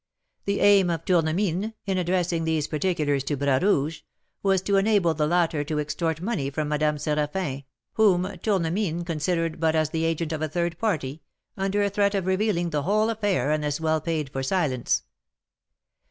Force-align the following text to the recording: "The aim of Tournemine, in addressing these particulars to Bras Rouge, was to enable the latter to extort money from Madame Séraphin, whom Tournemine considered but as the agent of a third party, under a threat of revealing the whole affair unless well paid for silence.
"The 0.45 0.61
aim 0.61 0.89
of 0.89 1.05
Tournemine, 1.05 1.75
in 1.85 1.97
addressing 1.99 2.43
these 2.43 2.67
particulars 2.67 3.23
to 3.25 3.37
Bras 3.37 3.61
Rouge, 3.61 4.01
was 4.41 4.63
to 4.63 4.77
enable 4.77 5.13
the 5.13 5.27
latter 5.27 5.63
to 5.65 5.77
extort 5.79 6.21
money 6.21 6.49
from 6.49 6.69
Madame 6.69 6.97
Séraphin, 6.97 7.65
whom 7.93 8.23
Tournemine 8.39 9.05
considered 9.05 9.59
but 9.59 9.75
as 9.75 9.91
the 9.91 10.05
agent 10.05 10.33
of 10.33 10.41
a 10.41 10.49
third 10.49 10.79
party, 10.79 11.21
under 11.55 11.83
a 11.83 11.89
threat 11.91 12.15
of 12.15 12.25
revealing 12.25 12.71
the 12.71 12.81
whole 12.81 13.11
affair 13.11 13.51
unless 13.51 13.79
well 13.79 14.01
paid 14.01 14.31
for 14.31 14.41
silence. 14.41 15.03